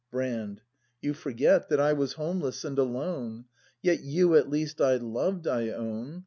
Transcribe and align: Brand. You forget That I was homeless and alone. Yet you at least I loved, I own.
Brand. 0.09 0.61
You 0.99 1.13
forget 1.13 1.69
That 1.69 1.79
I 1.79 1.93
was 1.93 2.13
homeless 2.13 2.65
and 2.65 2.79
alone. 2.79 3.45
Yet 3.83 4.01
you 4.01 4.35
at 4.35 4.49
least 4.49 4.81
I 4.81 4.95
loved, 4.95 5.45
I 5.45 5.69
own. 5.69 6.19